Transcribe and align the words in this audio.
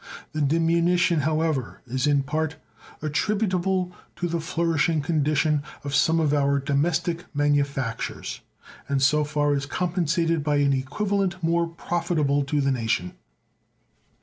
The 0.31 0.41
diminution, 0.41 1.19
however, 1.19 1.81
is 1.85 2.07
in 2.07 2.23
part 2.23 2.55
attributable 3.03 3.91
to 4.15 4.27
the 4.27 4.39
flourishing 4.41 5.03
condition 5.03 5.61
of 5.83 5.93
some 5.93 6.19
of 6.19 6.33
our 6.33 6.57
domestic 6.57 7.25
manufactures, 7.35 8.39
and 8.89 8.99
so 8.99 9.23
far 9.23 9.53
is 9.53 9.67
compensated 9.67 10.43
by 10.43 10.55
an 10.55 10.73
equivalent 10.73 11.43
more 11.43 11.67
profitable 11.67 12.43
to 12.45 12.61
the 12.61 12.71
nation. 12.71 13.13